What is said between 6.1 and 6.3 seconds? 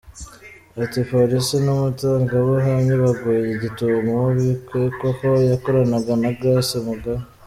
na